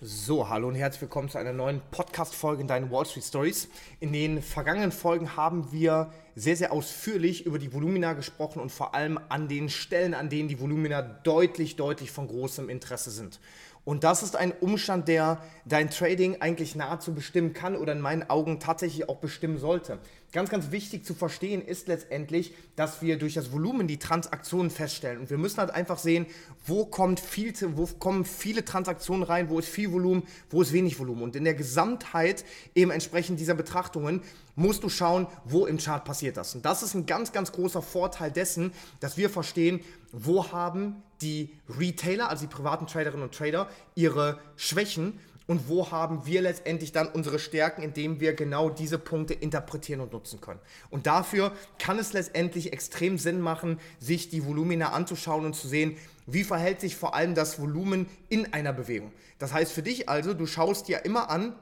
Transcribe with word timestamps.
So, 0.00 0.48
hallo 0.48 0.68
und 0.68 0.76
herzlich 0.76 1.00
willkommen 1.00 1.28
zu 1.28 1.38
einer 1.38 1.52
neuen 1.52 1.82
Podcast-Folge 1.90 2.62
in 2.62 2.68
deinen 2.68 2.92
Wall 2.92 3.04
Street 3.04 3.24
Stories. 3.24 3.68
In 3.98 4.12
den 4.12 4.42
vergangenen 4.42 4.92
Folgen 4.92 5.36
haben 5.36 5.72
wir 5.72 6.12
sehr, 6.36 6.54
sehr 6.54 6.70
ausführlich 6.70 7.44
über 7.46 7.58
die 7.58 7.72
Volumina 7.72 8.12
gesprochen 8.12 8.60
und 8.60 8.70
vor 8.70 8.94
allem 8.94 9.18
an 9.28 9.48
den 9.48 9.68
Stellen, 9.68 10.14
an 10.14 10.28
denen 10.28 10.48
die 10.48 10.60
Volumina 10.60 11.02
deutlich, 11.02 11.74
deutlich 11.74 12.12
von 12.12 12.28
großem 12.28 12.68
Interesse 12.68 13.10
sind. 13.10 13.40
Und 13.88 14.04
das 14.04 14.22
ist 14.22 14.36
ein 14.36 14.52
Umstand, 14.52 15.08
der 15.08 15.42
dein 15.64 15.88
Trading 15.88 16.42
eigentlich 16.42 16.76
nahezu 16.76 17.14
bestimmen 17.14 17.54
kann 17.54 17.74
oder 17.74 17.92
in 17.94 18.02
meinen 18.02 18.28
Augen 18.28 18.60
tatsächlich 18.60 19.08
auch 19.08 19.16
bestimmen 19.16 19.56
sollte. 19.56 19.98
Ganz, 20.30 20.50
ganz 20.50 20.70
wichtig 20.72 21.06
zu 21.06 21.14
verstehen 21.14 21.62
ist 21.64 21.88
letztendlich, 21.88 22.52
dass 22.76 23.00
wir 23.00 23.16
durch 23.16 23.32
das 23.32 23.50
Volumen 23.50 23.86
die 23.86 23.96
Transaktionen 23.96 24.68
feststellen. 24.70 25.20
Und 25.20 25.30
wir 25.30 25.38
müssen 25.38 25.56
halt 25.56 25.70
einfach 25.70 25.96
sehen, 25.96 26.26
wo, 26.66 26.84
kommt 26.84 27.18
viel, 27.18 27.54
wo 27.76 27.86
kommen 27.86 28.26
viele 28.26 28.62
Transaktionen 28.62 29.22
rein, 29.22 29.48
wo 29.48 29.58
ist 29.58 29.70
viel 29.70 29.90
Volumen, 29.90 30.22
wo 30.50 30.60
ist 30.60 30.74
wenig 30.74 30.98
Volumen. 30.98 31.22
Und 31.22 31.34
in 31.34 31.44
der 31.44 31.54
Gesamtheit 31.54 32.44
eben 32.74 32.90
entsprechend 32.90 33.40
dieser 33.40 33.54
Betrachtungen 33.54 34.20
musst 34.54 34.82
du 34.82 34.90
schauen, 34.90 35.28
wo 35.46 35.64
im 35.64 35.78
Chart 35.78 36.04
passiert 36.04 36.36
das. 36.36 36.54
Und 36.54 36.66
das 36.66 36.82
ist 36.82 36.92
ein 36.92 37.06
ganz, 37.06 37.32
ganz 37.32 37.52
großer 37.52 37.80
Vorteil 37.80 38.30
dessen, 38.30 38.74
dass 39.00 39.16
wir 39.16 39.30
verstehen, 39.30 39.80
wo 40.12 40.52
haben 40.52 41.02
die 41.20 41.50
Retailer, 41.68 42.30
also 42.30 42.46
die 42.46 42.54
privaten 42.54 42.86
Traderinnen 42.86 43.24
und 43.24 43.34
Trader, 43.34 43.68
ihre 43.94 44.38
Schwächen 44.56 45.18
und 45.48 45.66
wo 45.66 45.90
haben 45.90 46.26
wir 46.26 46.42
letztendlich 46.42 46.92
dann 46.92 47.08
unsere 47.08 47.38
Stärken, 47.38 47.82
indem 47.82 48.20
wir 48.20 48.34
genau 48.34 48.68
diese 48.68 48.98
Punkte 48.98 49.32
interpretieren 49.32 50.00
und 50.00 50.12
nutzen 50.12 50.42
können. 50.42 50.60
Und 50.90 51.06
dafür 51.06 51.52
kann 51.78 51.98
es 51.98 52.12
letztendlich 52.12 52.70
extrem 52.74 53.16
Sinn 53.16 53.40
machen, 53.40 53.80
sich 53.98 54.28
die 54.28 54.44
Volumina 54.44 54.92
anzuschauen 54.92 55.46
und 55.46 55.54
zu 55.54 55.66
sehen, 55.66 55.96
wie 56.26 56.44
verhält 56.44 56.82
sich 56.82 56.96
vor 56.96 57.14
allem 57.14 57.34
das 57.34 57.58
Volumen 57.58 58.06
in 58.28 58.52
einer 58.52 58.74
Bewegung. 58.74 59.10
Das 59.38 59.54
heißt 59.54 59.72
für 59.72 59.82
dich 59.82 60.10
also, 60.10 60.34
du 60.34 60.46
schaust 60.46 60.86
dir 60.86 61.06
immer 61.06 61.30
an, 61.30 61.54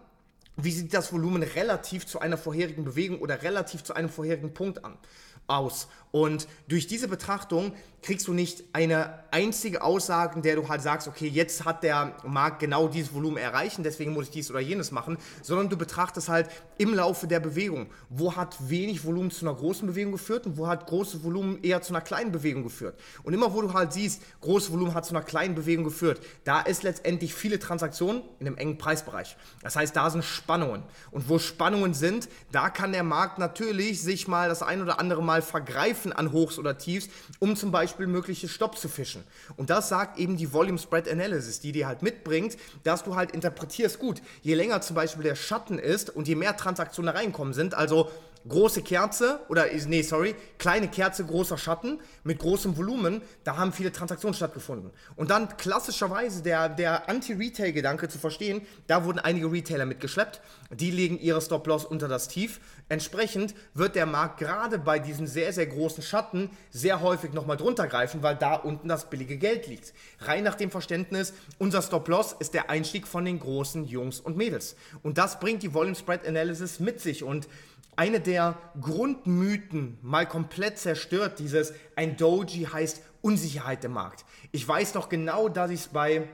wie 0.56 0.72
sieht 0.72 0.94
das 0.94 1.12
Volumen 1.12 1.42
relativ 1.42 2.06
zu 2.06 2.20
einer 2.20 2.38
vorherigen 2.38 2.84
Bewegung 2.84 3.20
oder 3.20 3.42
relativ 3.42 3.84
zu 3.84 3.94
einem 3.94 4.08
vorherigen 4.08 4.54
Punkt 4.54 4.84
an 4.84 4.98
aus. 5.46 5.88
Und 6.12 6.48
durch 6.68 6.86
diese 6.86 7.08
Betrachtung 7.08 7.72
kriegst 8.00 8.26
du 8.28 8.32
nicht 8.32 8.64
eine 8.72 9.24
einzige 9.32 9.82
Aussage, 9.82 10.36
in 10.36 10.42
der 10.42 10.56
du 10.56 10.68
halt 10.68 10.80
sagst, 10.80 11.08
okay, 11.08 11.26
jetzt 11.26 11.64
hat 11.64 11.82
der 11.82 12.16
Markt 12.24 12.60
genau 12.60 12.88
dieses 12.88 13.12
Volumen 13.12 13.36
erreichen, 13.36 13.82
deswegen 13.82 14.14
muss 14.14 14.26
ich 14.26 14.30
dies 14.30 14.50
oder 14.50 14.60
jenes 14.60 14.92
machen, 14.92 15.18
sondern 15.42 15.68
du 15.68 15.76
betrachtest 15.76 16.28
halt 16.28 16.48
im 16.78 16.94
Laufe 16.94 17.26
der 17.26 17.40
Bewegung, 17.40 17.88
wo 18.08 18.34
hat 18.34 18.56
wenig 18.70 19.04
Volumen 19.04 19.30
zu 19.30 19.46
einer 19.46 19.56
großen 19.56 19.86
Bewegung 19.86 20.12
geführt 20.12 20.46
und 20.46 20.56
wo 20.56 20.68
hat 20.68 20.86
großes 20.86 21.22
Volumen 21.22 21.62
eher 21.62 21.82
zu 21.82 21.92
einer 21.92 22.00
kleinen 22.00 22.32
Bewegung 22.32 22.62
geführt. 22.62 22.98
Und 23.24 23.34
immer 23.34 23.52
wo 23.52 23.60
du 23.60 23.74
halt 23.74 23.92
siehst, 23.92 24.22
großes 24.40 24.72
Volumen 24.72 24.94
hat 24.94 25.04
zu 25.04 25.14
einer 25.14 25.24
kleinen 25.24 25.54
Bewegung 25.54 25.84
geführt, 25.84 26.20
da 26.44 26.60
ist 26.60 26.82
letztendlich 26.82 27.34
viele 27.34 27.58
Transaktionen 27.58 28.22
in 28.38 28.46
einem 28.46 28.56
engen 28.56 28.78
Preisbereich. 28.78 29.36
Das 29.62 29.76
heißt, 29.76 29.94
da 29.96 30.08
sind 30.08 30.24
Spannungen. 30.46 30.84
Und 31.10 31.28
wo 31.28 31.40
Spannungen 31.40 31.92
sind, 31.92 32.28
da 32.52 32.70
kann 32.70 32.92
der 32.92 33.02
Markt 33.02 33.40
natürlich 33.40 34.00
sich 34.00 34.28
mal 34.28 34.48
das 34.48 34.62
ein 34.62 34.80
oder 34.80 35.00
andere 35.00 35.20
Mal 35.20 35.42
vergreifen 35.42 36.12
an 36.12 36.30
Hochs 36.30 36.56
oder 36.60 36.78
Tiefs, 36.78 37.08
um 37.40 37.56
zum 37.56 37.72
Beispiel 37.72 38.06
mögliche 38.06 38.46
Stopp 38.46 38.78
zu 38.78 38.88
fischen. 38.88 39.24
Und 39.56 39.70
das 39.70 39.88
sagt 39.88 40.20
eben 40.20 40.36
die 40.36 40.52
Volume 40.52 40.78
Spread 40.78 41.10
Analysis, 41.10 41.58
die 41.58 41.72
dir 41.72 41.88
halt 41.88 42.02
mitbringt, 42.02 42.56
dass 42.84 43.02
du 43.02 43.16
halt 43.16 43.32
interpretierst, 43.32 43.98
gut, 43.98 44.22
je 44.42 44.54
länger 44.54 44.80
zum 44.82 44.94
Beispiel 44.94 45.24
der 45.24 45.34
Schatten 45.34 45.80
ist 45.80 46.10
und 46.10 46.28
je 46.28 46.36
mehr 46.36 46.56
Transaktionen 46.56 47.12
reinkommen 47.12 47.52
sind, 47.52 47.74
also 47.74 48.08
große 48.48 48.82
Kerze 48.82 49.40
oder 49.48 49.66
nee, 49.86 50.02
sorry, 50.02 50.34
kleine 50.58 50.88
Kerze, 50.88 51.24
großer 51.24 51.58
Schatten 51.58 52.00
mit 52.24 52.38
großem 52.38 52.76
Volumen, 52.76 53.22
da 53.44 53.56
haben 53.56 53.72
viele 53.72 53.92
Transaktionen 53.92 54.34
stattgefunden. 54.34 54.90
Und 55.16 55.30
dann 55.30 55.56
klassischerweise 55.56 56.42
der, 56.42 56.68
der 56.68 57.08
Anti-Retail-Gedanke 57.08 58.08
zu 58.08 58.18
verstehen, 58.18 58.62
da 58.86 59.04
wurden 59.04 59.18
einige 59.18 59.50
Retailer 59.50 59.86
mitgeschleppt, 59.86 60.40
die 60.70 60.90
legen 60.90 61.18
ihre 61.18 61.40
Stop-Loss 61.40 61.84
unter 61.84 62.08
das 62.08 62.28
Tief. 62.28 62.60
Entsprechend 62.88 63.54
wird 63.74 63.94
der 63.94 64.06
Markt 64.06 64.38
gerade 64.38 64.78
bei 64.78 64.98
diesen 64.98 65.26
sehr, 65.26 65.52
sehr 65.52 65.66
großen 65.66 66.02
Schatten 66.02 66.50
sehr 66.70 67.00
häufig 67.00 67.32
nochmal 67.32 67.56
drunter 67.56 67.86
greifen, 67.86 68.22
weil 68.22 68.36
da 68.36 68.54
unten 68.54 68.88
das 68.88 69.10
billige 69.10 69.38
Geld 69.38 69.66
liegt. 69.66 69.92
Rein 70.20 70.44
nach 70.44 70.54
dem 70.54 70.70
Verständnis, 70.70 71.32
unser 71.58 71.82
Stop-Loss 71.82 72.36
ist 72.38 72.54
der 72.54 72.70
Einstieg 72.70 73.06
von 73.06 73.24
den 73.24 73.40
großen 73.40 73.86
Jungs 73.86 74.20
und 74.20 74.36
Mädels. 74.36 74.76
Und 75.02 75.18
das 75.18 75.40
bringt 75.40 75.62
die 75.62 75.74
Volume 75.74 75.96
Spread 75.96 76.26
Analysis 76.26 76.80
mit 76.80 77.00
sich 77.00 77.24
und 77.24 77.48
eine 77.96 78.20
der 78.20 78.56
Grundmythen 78.80 79.98
mal 80.02 80.26
komplett 80.26 80.78
zerstört, 80.78 81.38
dieses 81.38 81.72
ein 81.96 82.16
Doji 82.16 82.68
heißt 82.70 83.02
Unsicherheit 83.22 83.84
im 83.84 83.92
Markt. 83.92 84.24
Ich 84.52 84.66
weiß 84.68 84.94
noch 84.94 85.08
genau, 85.08 85.48
dass 85.48 85.70
ich 85.70 85.80
es 85.80 85.88
bei, 85.88 86.28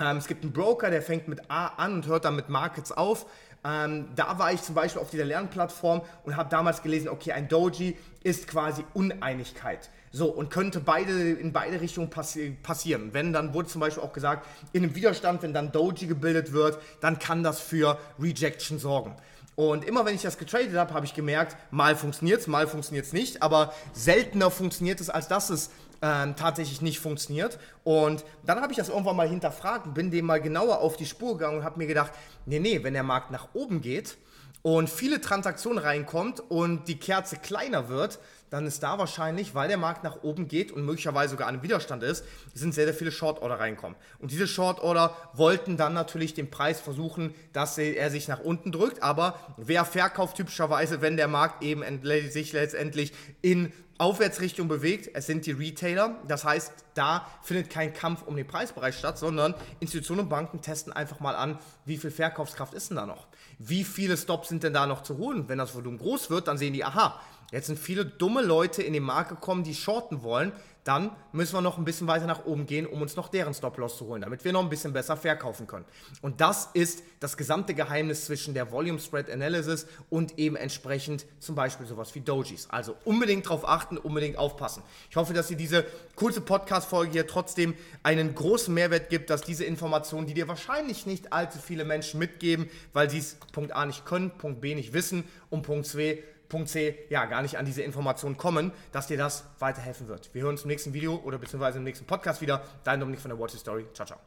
ähm, 0.00 0.16
es 0.16 0.26
gibt 0.26 0.42
einen 0.42 0.52
Broker, 0.52 0.90
der 0.90 1.02
fängt 1.02 1.28
mit 1.28 1.50
A 1.50 1.66
an 1.66 1.94
und 1.94 2.06
hört 2.06 2.24
dann 2.24 2.34
mit 2.34 2.48
Markets 2.48 2.92
auf. 2.92 3.26
Ähm, 3.62 4.08
da 4.16 4.38
war 4.38 4.52
ich 4.52 4.62
zum 4.62 4.74
Beispiel 4.74 5.02
auf 5.02 5.10
dieser 5.10 5.24
Lernplattform 5.24 6.02
und 6.24 6.36
habe 6.36 6.48
damals 6.48 6.82
gelesen, 6.82 7.08
okay, 7.08 7.32
ein 7.32 7.48
Doji 7.48 7.96
ist 8.22 8.48
quasi 8.48 8.84
Uneinigkeit. 8.94 9.90
So, 10.12 10.28
und 10.28 10.50
könnte 10.50 10.80
beide 10.80 11.32
in 11.32 11.52
beide 11.52 11.80
Richtungen 11.80 12.08
passi 12.08 12.56
passieren. 12.62 13.10
Wenn, 13.12 13.32
dann 13.34 13.52
wurde 13.52 13.68
zum 13.68 13.80
Beispiel 13.82 14.02
auch 14.02 14.12
gesagt, 14.12 14.46
in 14.72 14.82
einem 14.82 14.94
Widerstand, 14.94 15.42
wenn 15.42 15.52
dann 15.52 15.72
Doji 15.72 16.06
gebildet 16.06 16.52
wird, 16.52 16.78
dann 17.00 17.18
kann 17.18 17.42
das 17.42 17.60
für 17.60 17.98
Rejection 18.18 18.78
sorgen. 18.78 19.16
Und 19.56 19.86
immer 19.86 20.04
wenn 20.04 20.14
ich 20.14 20.22
das 20.22 20.36
getradet 20.36 20.74
habe, 20.74 20.92
habe 20.92 21.06
ich 21.06 21.14
gemerkt, 21.14 21.56
mal 21.70 21.96
funktioniert 21.96 22.40
es, 22.40 22.46
mal 22.46 22.66
funktioniert 22.66 23.06
es 23.06 23.12
nicht, 23.12 23.42
aber 23.42 23.72
seltener 23.94 24.50
funktioniert 24.50 25.00
es, 25.00 25.08
als 25.08 25.28
dass 25.28 25.48
es 25.48 25.70
ähm, 26.02 26.36
tatsächlich 26.36 26.82
nicht 26.82 27.00
funktioniert. 27.00 27.58
Und 27.82 28.24
dann 28.44 28.60
habe 28.60 28.72
ich 28.72 28.76
das 28.76 28.90
irgendwann 28.90 29.16
mal 29.16 29.28
hinterfragt 29.28 29.94
bin 29.94 30.10
dem 30.10 30.26
mal 30.26 30.42
genauer 30.42 30.80
auf 30.80 30.98
die 30.98 31.06
Spur 31.06 31.38
gegangen 31.38 31.58
und 31.58 31.64
habe 31.64 31.78
mir 31.78 31.86
gedacht, 31.86 32.12
nee, 32.44 32.58
nee, 32.60 32.82
wenn 32.82 32.92
der 32.92 33.02
Markt 33.02 33.30
nach 33.30 33.48
oben 33.54 33.80
geht, 33.80 34.18
und 34.66 34.90
viele 34.90 35.20
Transaktionen 35.20 35.78
reinkommt 35.78 36.40
und 36.40 36.88
die 36.88 36.98
Kerze 36.98 37.36
kleiner 37.36 37.88
wird, 37.88 38.18
dann 38.50 38.66
ist 38.66 38.82
da 38.82 38.98
wahrscheinlich, 38.98 39.54
weil 39.54 39.68
der 39.68 39.76
Markt 39.76 40.02
nach 40.02 40.24
oben 40.24 40.48
geht 40.48 40.72
und 40.72 40.84
möglicherweise 40.84 41.30
sogar 41.30 41.46
ein 41.46 41.62
Widerstand 41.62 42.02
ist, 42.02 42.24
sind 42.52 42.74
sehr, 42.74 42.86
sehr 42.86 42.94
viele 42.94 43.12
Short 43.12 43.42
Order 43.42 43.60
reinkommen. 43.60 43.96
Und 44.18 44.32
diese 44.32 44.48
Short 44.48 44.80
Order 44.80 45.16
wollten 45.34 45.76
dann 45.76 45.92
natürlich 45.92 46.34
den 46.34 46.50
Preis 46.50 46.80
versuchen, 46.80 47.32
dass 47.52 47.78
er 47.78 48.10
sich 48.10 48.26
nach 48.26 48.40
unten 48.40 48.72
drückt. 48.72 49.04
Aber 49.04 49.38
wer 49.56 49.84
verkauft 49.84 50.36
typischerweise, 50.36 51.00
wenn 51.00 51.16
der 51.16 51.28
Markt 51.28 51.62
eben 51.62 51.84
sich 52.28 52.52
letztendlich 52.52 53.12
in 53.42 53.72
Aufwärtsrichtung 53.98 54.68
bewegt, 54.68 55.10
es 55.14 55.26
sind 55.26 55.46
die 55.46 55.52
Retailer. 55.52 56.16
Das 56.28 56.44
heißt, 56.44 56.72
da 56.94 57.26
findet 57.42 57.70
kein 57.70 57.92
Kampf 57.92 58.22
um 58.22 58.36
den 58.36 58.46
Preisbereich 58.46 58.96
statt, 58.96 59.18
sondern 59.18 59.54
Institutionen 59.80 60.22
und 60.22 60.28
Banken 60.28 60.60
testen 60.60 60.92
einfach 60.92 61.20
mal 61.20 61.34
an, 61.34 61.58
wie 61.84 61.96
viel 61.96 62.10
Verkaufskraft 62.10 62.74
ist 62.74 62.90
denn 62.90 62.96
da 62.96 63.06
noch? 63.06 63.26
Wie 63.58 63.84
viele 63.84 64.16
Stops 64.16 64.48
sind 64.48 64.62
denn 64.62 64.74
da 64.74 64.86
noch 64.86 65.02
zu 65.02 65.16
holen? 65.16 65.48
Wenn 65.48 65.58
das 65.58 65.74
Volumen 65.74 65.98
groß 65.98 66.30
wird, 66.30 66.48
dann 66.48 66.58
sehen 66.58 66.72
die, 66.72 66.84
aha, 66.84 67.20
jetzt 67.52 67.66
sind 67.66 67.78
viele 67.78 68.04
dumme 68.04 68.42
Leute 68.42 68.82
in 68.82 68.92
den 68.92 69.02
Markt 69.02 69.30
gekommen, 69.30 69.64
die 69.64 69.74
shorten 69.74 70.22
wollen 70.22 70.52
dann 70.86 71.10
müssen 71.32 71.54
wir 71.54 71.62
noch 71.62 71.78
ein 71.78 71.84
bisschen 71.84 72.06
weiter 72.06 72.26
nach 72.26 72.44
oben 72.46 72.64
gehen, 72.64 72.86
um 72.86 73.02
uns 73.02 73.16
noch 73.16 73.26
deren 73.28 73.52
Stop-Loss 73.52 73.98
zu 73.98 74.06
holen, 74.06 74.22
damit 74.22 74.44
wir 74.44 74.52
noch 74.52 74.62
ein 74.62 74.68
bisschen 74.68 74.92
besser 74.92 75.16
verkaufen 75.16 75.66
können. 75.66 75.84
Und 76.22 76.40
das 76.40 76.70
ist 76.74 77.02
das 77.18 77.36
gesamte 77.36 77.74
Geheimnis 77.74 78.26
zwischen 78.26 78.54
der 78.54 78.70
Volume 78.70 79.00
Spread 79.00 79.28
Analysis 79.28 79.88
und 80.10 80.38
eben 80.38 80.54
entsprechend 80.54 81.26
zum 81.40 81.56
Beispiel 81.56 81.86
sowas 81.86 82.14
wie 82.14 82.20
Dojis. 82.20 82.68
Also 82.70 82.94
unbedingt 83.04 83.46
darauf 83.46 83.68
achten, 83.68 83.98
unbedingt 83.98 84.38
aufpassen. 84.38 84.84
Ich 85.10 85.16
hoffe, 85.16 85.34
dass 85.34 85.48
dir 85.48 85.56
diese 85.56 85.84
kurze 86.14 86.40
Podcast-Folge 86.40 87.10
hier 87.10 87.26
trotzdem 87.26 87.74
einen 88.04 88.36
großen 88.36 88.72
Mehrwert 88.72 89.10
gibt, 89.10 89.28
dass 89.28 89.42
diese 89.42 89.64
Informationen, 89.64 90.28
die 90.28 90.34
dir 90.34 90.46
wahrscheinlich 90.46 91.04
nicht 91.04 91.32
allzu 91.32 91.58
viele 91.58 91.84
Menschen 91.84 92.20
mitgeben, 92.20 92.70
weil 92.92 93.10
sie 93.10 93.18
es 93.18 93.38
Punkt 93.50 93.72
A 93.72 93.86
nicht 93.86 94.06
können, 94.06 94.30
Punkt 94.38 94.60
B 94.60 94.76
nicht 94.76 94.92
wissen 94.92 95.24
und 95.50 95.62
Punkt 95.62 95.86
2 95.86 96.22
Punkt 96.48 96.68
C 96.68 96.98
ja 97.08 97.24
gar 97.26 97.42
nicht 97.42 97.58
an 97.58 97.64
diese 97.64 97.82
Informationen 97.82 98.36
kommen, 98.36 98.72
dass 98.92 99.06
dir 99.06 99.16
das 99.16 99.44
weiterhelfen 99.58 100.08
wird. 100.08 100.30
Wir 100.32 100.42
hören 100.42 100.52
uns 100.52 100.62
im 100.62 100.68
nächsten 100.68 100.92
Video 100.92 101.16
oder 101.16 101.38
beziehungsweise 101.38 101.78
im 101.78 101.84
nächsten 101.84 102.06
Podcast 102.06 102.40
wieder. 102.40 102.62
Dein 102.84 103.00
Dominik 103.00 103.20
von 103.20 103.30
der 103.30 103.38
Watch 103.38 103.54
Story. 103.56 103.86
Ciao, 103.92 104.06
ciao. 104.06 104.26